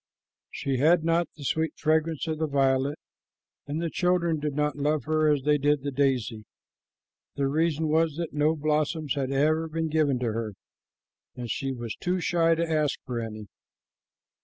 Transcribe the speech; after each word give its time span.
She 0.49 0.77
had 0.77 1.03
not 1.03 1.29
the 1.35 1.43
sweet 1.43 1.73
fragrance 1.77 2.25
of 2.25 2.39
the 2.39 2.47
violet, 2.47 2.97
and 3.67 3.79
the 3.79 3.91
children 3.91 4.39
did 4.39 4.55
not 4.55 4.75
love 4.75 5.03
her 5.03 5.31
as 5.31 5.43
they 5.43 5.59
did 5.59 5.83
the 5.83 5.91
daisy. 5.91 6.45
The 7.35 7.45
reason 7.45 7.87
was 7.87 8.15
that 8.17 8.33
no 8.33 8.55
blossoms 8.55 9.13
had 9.13 9.29
been 9.29 9.89
given 9.89 10.17
to 10.17 10.31
her, 10.33 10.53
and 11.35 11.51
she 11.51 11.71
was 11.71 11.95
too 11.97 12.19
shy 12.19 12.55
to 12.55 12.67
ask 12.67 12.97
for 13.05 13.19
any. 13.19 13.45